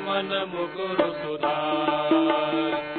मन 0.00 0.30
मुकुर 0.52 0.98
सुधार। 1.12 2.89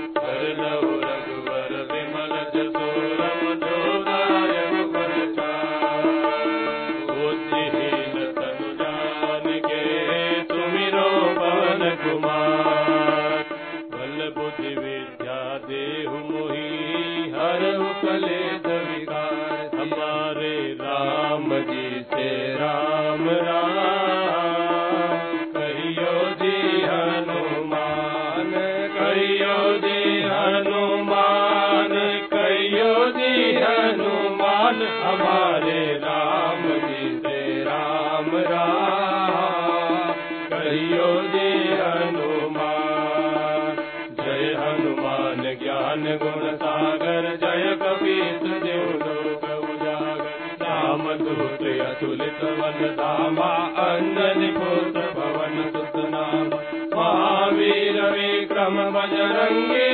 भवन 55.16 55.58
सुत 55.74 55.96
नाम 56.14 56.48
महावीर 56.96 58.00
विक्रम 58.14 58.78
बजरंगी 58.96 59.90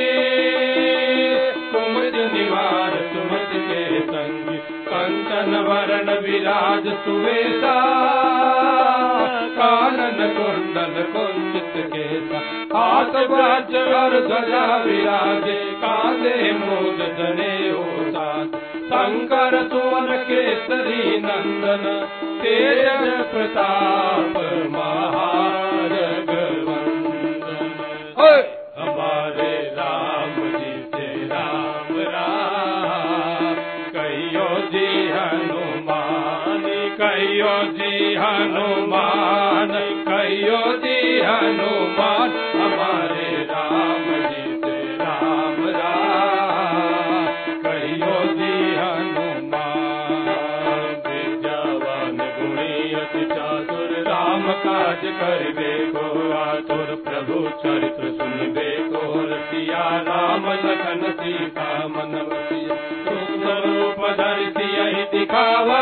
कुमज 1.72 2.16
निवार 2.34 2.96
सुमत 3.10 3.52
के 3.68 3.82
संगी 4.10 4.56
कंचन 4.88 5.56
वरण 5.68 6.10
विराज 6.26 6.88
सुवेशा 7.04 7.74
कानन 9.58 10.26
कुंडल 10.38 11.02
कुंजित 11.12 11.76
केसा 11.94 12.40
विराजे 14.84 15.58
कांधे 15.84 16.52
मोद 16.62 17.06
जने 17.18 17.52
शंकर 18.98 19.54
सोन 19.68 20.06
केसरी 20.28 21.02
नंदन 21.18 21.84
तेज 22.40 23.04
प्रताप 23.32 24.36
महाजगवंदन 24.72 25.57
आतुर 56.68 56.86
प्रभु 56.86 57.48
चरित्र 57.48 58.02
सुनबे 58.02 58.76
को 58.78 59.12
रसिया 59.26 59.78
राम 59.78 60.46
लखन 60.52 61.14
सीता 61.20 61.88
मन 61.88 62.12
बसिया। 62.28 62.74
रूप 63.58 64.10
धरि 64.16 64.52
सियहि 64.58 65.02
दिखावा 65.04 65.80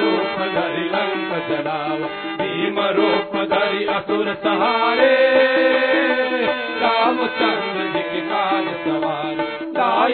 रूप 0.00 0.38
धरि 0.54 0.84
लंक 0.94 1.32
जलावा। 1.48 2.08
भीम 2.36 2.80
रूप 2.80 3.36
धरि 3.50 3.84
असुर 3.84 4.34
सहारे, 4.34 5.16
रामचंद्र 6.82 7.85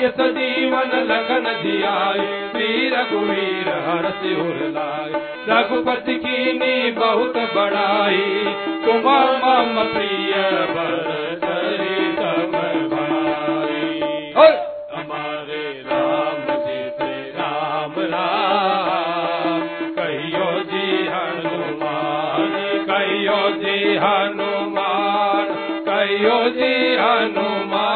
दायस 0.02 0.20
जीवन 0.34 0.92
लखन 1.08 1.44
जियाए 1.62 2.22
वीर 2.54 2.94
रघुवीर 2.94 3.68
हर 3.84 4.08
सिर 4.22 4.62
लाए 4.74 5.20
रघुपति 5.48 6.14
कीनी 6.24 6.90
बहुत 6.98 7.36
बड़ाई 7.54 8.24
तुम 8.84 9.06
मम 9.42 9.78
प्रिय 9.92 10.34
भरतरी 10.72 11.94
तम 12.18 12.56
भाई 12.94 14.50
हमारे 14.94 15.62
राम 15.86 16.42
जी 16.64 16.80
से 16.98 17.12
राम 17.38 17.94
राम 18.16 19.62
कहियो 20.00 20.50
जी 20.72 20.84
हनुमान 21.14 22.60
कहियो 22.90 23.40
जी 23.62 23.78
हनुमान 24.06 25.54
कहियो 25.88 26.38
जी 26.58 26.74
हनुमान। 26.96 27.91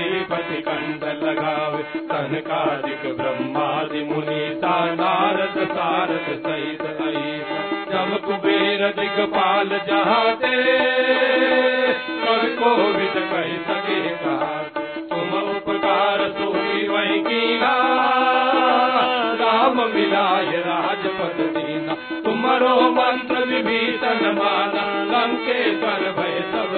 कैसी 0.00 0.20
पति 0.20 0.62
कंठ 0.62 1.02
लगावे। 1.22 1.82
तनकादिक 1.82 3.02
ब्रह्मादि 3.16 4.02
मुनीता 4.04 4.94
नारद 4.94 5.68
सारद 5.72 6.26
सहित 6.46 6.82
जब 7.92 8.10
कुबेर 8.24 8.88
दिगपाल 8.88 9.68
जहाते, 9.68 10.54
कर 12.22 12.42
कोविद 12.60 13.16
कह 13.32 13.50
सके 13.68 14.00
कहा 14.00 14.56
तुम 15.10 15.30
उपकार 15.50 16.18
सोई 16.30 16.88
वही 16.88 17.20
कीना। 17.20 17.74
राम 19.40 19.76
मिलाय 19.76 20.56
राजपद 20.56 21.38
दीना। 21.56 21.94
तुमरो 22.20 22.90
मंत्र 22.90 23.44
विभीषण 23.44 24.32
माना। 24.32 25.00
लंकेश्वर 25.10 26.02
भय 26.12 26.40
सब 26.52 26.69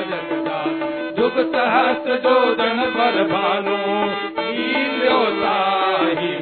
जुग 1.42 1.54
सहस्र 1.54 2.16
जोदन 2.25 2.78
पर 2.94 3.16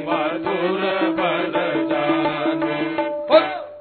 मधुर 0.06 0.82
पर 1.18 1.54
जानु। 1.90 2.74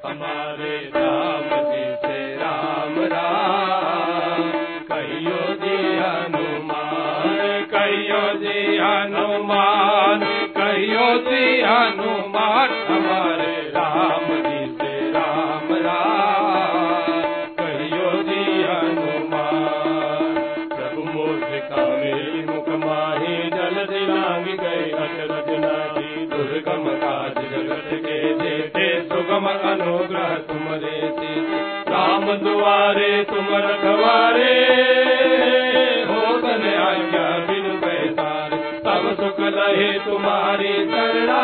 हमारे 0.05 0.75
राम 0.95 1.49
जी 1.71 1.83
से 2.03 2.19
राम 2.35 2.95
राम 3.13 4.45
कहियो 4.91 5.41
जी 5.63 5.77
हनुमान 5.99 7.37
कहियो 7.73 8.23
जी 8.43 8.57
हनुमान 8.77 9.78
दुर्गम 26.25 26.85
काज 26.89 27.35
जगत 27.51 27.89
के 28.05 28.19
राम 31.89 32.25
दुआरे 32.25 33.23
तुम 33.23 33.45
सुख 39.09 39.39
लहे 39.39 39.99
तुम्हारी 39.99 40.73
करना 40.73 41.39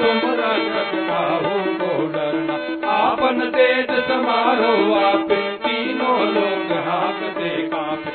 तुम 0.00 0.30
रक्षक 0.30 0.92
काहू 1.08 1.58
को 1.74 2.06
डरना। 2.06 2.88
आपन 2.88 3.40
तेज 3.50 3.86
समारो 3.90 4.94
आप 4.94 5.28
तीनों 5.66 6.20
लोग 6.26 6.72
हाकते 6.88 7.50
कापे। 7.68 8.13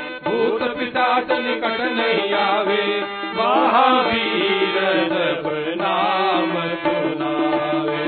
भूत 0.90 0.98
पिशाच 0.98 1.32
निकट 1.40 1.82
नहीं 1.82 2.34
आवे 2.34 3.02
महावीर 3.38 4.78
जब 5.10 5.46
नाम 5.82 6.54
सुनावे 6.84 8.06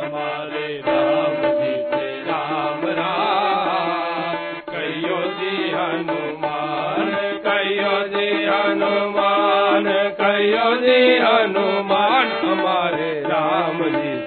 हमारे 0.00 0.66
राम 0.86 1.36
जी 1.40 1.72
से 1.92 2.20
राम 2.20 2.84
राम। 2.84 3.88
कहियो 4.68 5.20
जी 5.38 5.70
हनुमान, 5.70 7.10
कहियो 7.46 7.96
जी 8.08 8.28
हनुमान, 8.44 9.84
कहियो 10.20 10.74
जी 10.76 11.18
हनुमान, 11.18 12.28
हमारे 12.44 13.20
राम 13.20 13.82
जी 13.82 14.19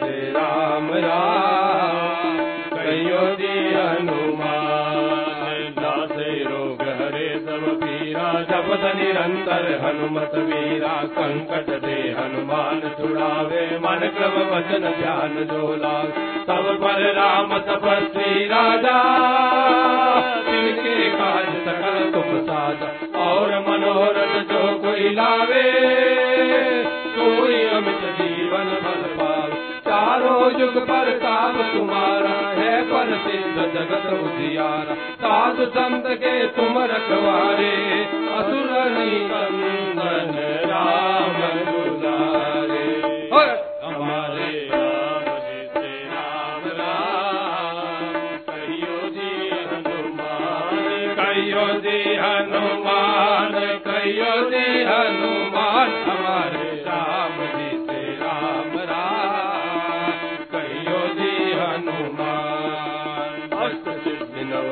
निरंतर 9.24 9.66
हनुमत 9.84 10.32
वीरा 10.38 10.94
संकट 11.08 11.68
दे 11.82 11.98
हनुमान 12.18 12.80
छुड़ावे। 12.98 13.62
मन 13.78 14.02
क्रम 14.16 14.36
वचन 14.50 14.88
ध्यान 15.00 15.36
जोला 15.44 15.94
तब 16.48 16.68
पर 16.82 17.02
राम 17.14 17.58
तपस्वी 17.68 18.46
राजा। 18.48 18.98
तिनके 20.42 20.96
काज 21.10 21.48
सकल 21.66 22.12
तुम 22.12 22.38
साजा 22.44 22.90
और 23.24 23.56
मनोरथ 23.70 24.36
जो 24.52 24.64
कोई 24.80 25.10
लावे 25.14 25.64
कोई 27.16 27.64
अमित 27.70 28.04
जीवन 28.20 28.76
फल 28.84 29.08
पावे 29.16 29.33
युग 30.60 30.78
पर 30.88 31.10
काम 31.18 31.62
तुम्हारा 31.74 32.34
है 32.58 32.74
पर 32.84 33.12
सिद्ध 33.18 33.66
जगत 33.74 34.08
उजियारा 34.14 34.96
साधु 35.22 35.66
संत 35.72 36.08
के 36.16 36.36
तुम 36.48 36.78
रखवारे 36.92 37.74
असुर 38.36 38.72
निकंदन 38.94 40.34
राम 40.66 41.40
दुलारे 41.68 42.84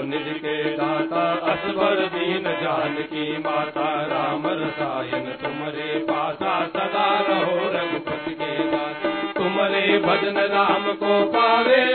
निज 0.02 0.28
के 0.38 0.64
दाता 0.64 1.24
असवर 1.52 2.00
दीन 2.06 2.44
जानकी 2.44 3.38
माता 3.38 3.90
राम 4.06 4.44
रसायन 4.48 5.26
तुमरे 5.42 6.00
पासा 6.00 6.54
सदा 6.66 7.08
रहो 7.30 7.58
रघुपति 7.74 8.34
के 8.34 8.52
दास 8.64 9.34
तुमरे 9.36 9.98
भजन 9.98 10.40
राम 10.40 10.84
को 10.94 11.26
पावे, 11.26 11.86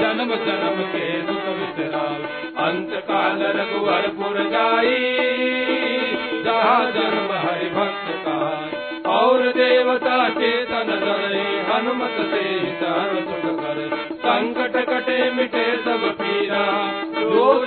जन्म 0.00 0.34
जन्म 0.46 0.82
के 0.82 1.22
दुख 1.22 1.46
विसराव। 1.58 2.16
अंत 2.64 2.90
काल 2.90 3.42
रघुवरपुर 3.42 4.42
जाई, 4.50 4.98
जहाँ 6.44 6.90
जन्म 6.90 7.32
हरि 7.32 7.68
भक्त 7.70 8.10
का 8.26 8.38
और 9.10 9.42
देवता 9.52 10.28
चेतन 10.28 10.98
धरे 11.00 11.44
हनुमत 11.70 12.16
से 12.30 12.60
करे। 13.60 13.88
संकट 14.12 14.76
कटे 14.88 15.30
मिटे 15.30 15.64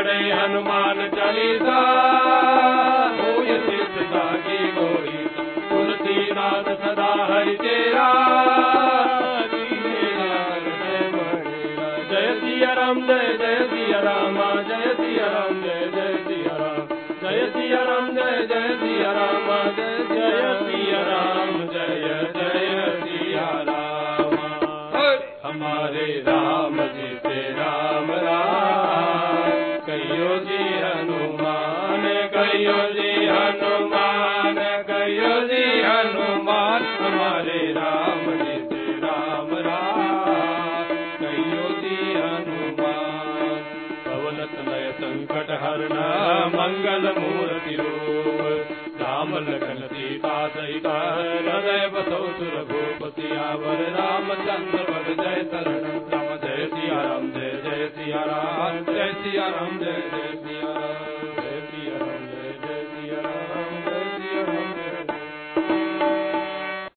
पढ़े 0.00 0.30
हनुमान 0.32 0.98
चालीसा। 1.08 1.78
हो 3.16 3.32
ये 3.42 3.56
सिद्धता 3.60 4.22
की 4.36 4.58
गोरी 4.72 5.18
तुलसीनाथ 5.70 6.70
सदा 6.76 7.08
हरि 7.30 7.56
तेरा। 7.56 8.06
जय 12.10 12.32
सिया 12.40 12.72
राम 12.72 13.02
जय 13.06 13.28
जय 13.42 13.60
सिया 13.72 14.00
राम 14.00 14.40
जय 14.70 14.94
सिया 14.94 15.28
राम 15.28 15.60
जय 15.60 15.86
जय 15.94 16.16
सिया 16.24 16.56
राम। 16.56 16.88
जय 17.22 17.46
सिया 17.52 17.82
राम 17.82 18.10
जय 18.10 18.46
जय 18.50 18.68
सिया 18.80 19.12
राम 19.12 19.48
जय 19.76 20.04
जय 20.10 20.58
सिया 20.62 21.02
राम 21.10 21.56
जय 21.68 22.02
जय 22.36 23.00
सिया 23.04 23.48
राम। 23.68 24.36
हमारे 25.44 26.06
राम। 26.26 26.39
जय 56.44 57.86
सिया 57.94 58.22
राम 58.24 58.84
जय 58.84 58.92
जय 58.92 59.12
सिया 59.22 59.48
राम 59.48 59.78
जय 59.78 60.00
जय 60.12 60.39